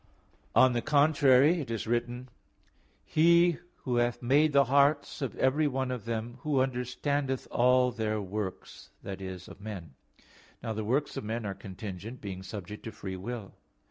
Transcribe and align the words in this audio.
On 0.55 0.73
the 0.73 0.81
contrary, 0.81 1.59
It 1.61 1.69
is 1.69 1.85
written 1.85 2.25
(Ps. 2.25 3.11
32:15), 3.11 3.13
"He 3.13 3.57
Who 3.83 3.95
hath 3.97 4.19
made 4.19 4.51
the 4.51 4.63
hearts 4.63 5.21
of 5.21 5.35
every 5.35 5.67
one 5.67 5.91
of 5.91 6.05
them; 6.05 6.39
Who 6.41 6.59
understandeth 6.59 7.47
all 7.51 7.91
their 7.91 8.19
works," 8.19 8.89
i.e. 9.05 9.27
of 9.47 9.61
men. 9.61 9.93
Now 10.63 10.73
the 10.73 10.83
works 10.83 11.17
of 11.17 11.23
men 11.23 11.45
are 11.45 11.53
contingent, 11.53 12.19
being 12.19 12.41
subject 12.41 12.81
to 12.85 12.91
free 12.91 13.15
will. 13.15 13.53